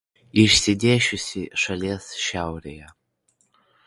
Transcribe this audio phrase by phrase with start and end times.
[0.43, 2.89] Išsidėsčiusi šalies šiaurėje.